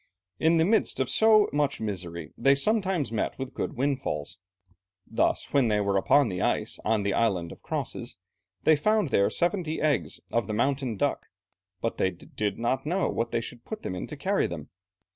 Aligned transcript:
In 0.39 0.57
the 0.57 0.65
midst 0.65 0.99
of 0.99 1.11
so 1.11 1.47
much 1.53 1.79
misery 1.79 2.31
they 2.35 2.55
sometimes 2.55 3.11
met 3.11 3.37
with 3.37 3.53
good 3.53 3.73
windfalls. 3.73 4.39
Thus, 5.05 5.53
when 5.53 5.67
they 5.67 5.79
were 5.79 5.95
upon 5.95 6.27
the 6.27 6.41
ice 6.41 6.79
on 6.83 7.03
the 7.03 7.13
Island 7.13 7.51
of 7.51 7.61
Crosses 7.61 8.17
they 8.63 8.75
found 8.75 9.09
there 9.09 9.29
seventy 9.29 9.79
eggs 9.79 10.19
of 10.31 10.47
the 10.47 10.55
mountain 10.55 10.97
duck. 10.97 11.27
"But 11.81 11.99
they 11.99 12.09
did 12.09 12.57
not 12.57 12.83
know 12.83 13.09
what 13.09 13.29
they 13.29 13.41
should 13.41 13.63
put 13.63 13.83
them 13.83 13.93
in 13.93 14.07
to 14.07 14.17
carry 14.17 14.47
them. 14.47 14.69